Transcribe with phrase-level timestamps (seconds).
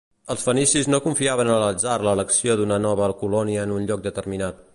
[0.35, 4.69] Els fenicis no confiaven a l'atzar l'elecció d'una nova colònia en un lloc determinat.